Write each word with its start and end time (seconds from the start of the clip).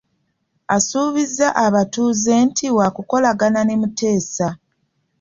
Asuubizza 0.75 1.47
abatuuze 1.65 2.33
nti 2.47 2.65
waakukolagana 2.77 3.61
ne 3.63 3.75
Muteesa. 3.81 4.47